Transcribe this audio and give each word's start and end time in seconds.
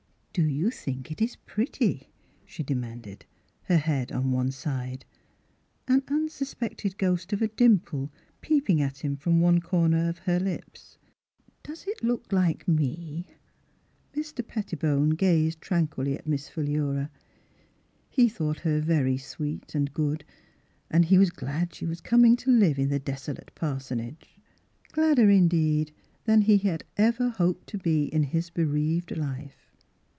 "Do 0.33 0.43
you 0.45 0.69
think 0.71 1.11
it 1.11 1.21
is 1.21 1.35
pretty?" 1.45 2.07
she 2.45 2.63
de 2.63 2.73
manded, 2.73 3.23
her 3.63 3.75
head 3.75 4.13
on 4.13 4.31
one 4.31 4.49
side, 4.49 5.03
an 5.89 6.03
unsus 6.03 6.55
pected 6.55 6.97
ghost 6.97 7.33
of 7.33 7.41
a 7.41 7.49
dimple 7.49 8.09
peeping 8.39 8.81
at 8.81 8.99
him 8.99 9.17
from 9.17 9.41
one 9.41 9.59
comer 9.59 10.07
of 10.07 10.19
her 10.19 10.39
lips." 10.39 10.97
Does 11.63 11.85
it 11.85 12.01
look 12.01 12.31
like 12.31 12.65
me?" 12.65 13.27
Mr. 14.15 14.47
Pettibone 14.47 15.09
gazed 15.09 15.59
tranquilly 15.59 16.17
at 16.17 16.25
Miss 16.25 16.47
Philura. 16.47 17.11
He 18.09 18.29
thought 18.29 18.59
her 18.59 18.79
very 18.79 19.17
sweet 19.17 19.75
and 19.75 19.89
Mus 19.89 19.93
Fhilura's 19.93 19.93
Wedding 19.93 19.93
Gown 19.93 20.11
good, 20.19 20.25
and 20.91 21.05
he 21.07 21.17
was 21.17 21.29
glad 21.31 21.75
she 21.75 21.85
was 21.85 21.99
coming 21.99 22.37
to 22.37 22.51
live 22.51 22.79
in 22.79 22.87
the 22.87 22.99
desolate 22.99 23.51
parsonage. 23.53 24.37
Gladder, 24.93 25.29
indeed, 25.29 25.91
than 26.23 26.43
he 26.43 26.59
had 26.59 26.85
ever 26.95 27.27
hoped 27.27 27.67
to 27.67 27.77
be 27.77 28.05
in 28.05 28.23
his 28.23 28.49
bereaved 28.49 29.11
life. 29.17 29.57